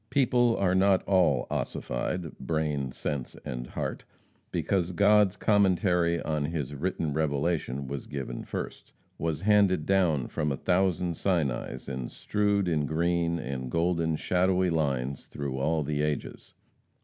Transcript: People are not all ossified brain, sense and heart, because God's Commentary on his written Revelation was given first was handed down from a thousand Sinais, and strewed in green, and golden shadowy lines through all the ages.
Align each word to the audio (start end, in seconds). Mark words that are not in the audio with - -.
People 0.09 0.57
are 0.57 0.73
not 0.73 1.03
all 1.03 1.45
ossified 1.51 2.35
brain, 2.39 2.91
sense 2.91 3.35
and 3.45 3.67
heart, 3.67 4.03
because 4.51 4.93
God's 4.93 5.35
Commentary 5.37 6.19
on 6.23 6.45
his 6.45 6.73
written 6.73 7.13
Revelation 7.13 7.85
was 7.87 8.07
given 8.07 8.43
first 8.43 8.93
was 9.19 9.41
handed 9.41 9.85
down 9.85 10.25
from 10.27 10.51
a 10.51 10.57
thousand 10.57 11.13
Sinais, 11.17 11.87
and 11.87 12.11
strewed 12.11 12.67
in 12.67 12.87
green, 12.87 13.37
and 13.37 13.69
golden 13.69 14.15
shadowy 14.15 14.71
lines 14.71 15.27
through 15.27 15.59
all 15.59 15.83
the 15.83 16.01
ages. 16.01 16.55